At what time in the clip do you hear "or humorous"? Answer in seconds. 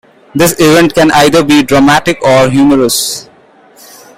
2.23-3.29